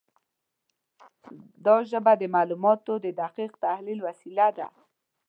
دا 1.65 1.75
ژبه 1.89 2.13
د 2.17 2.23
معلوماتو 2.35 2.93
د 3.05 3.07
دقیق 3.21 3.51
تحلیل 3.65 3.99
وسیله 4.07 4.47
ده. 4.57 4.67